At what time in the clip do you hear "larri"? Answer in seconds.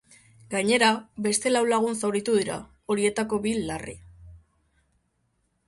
3.69-3.97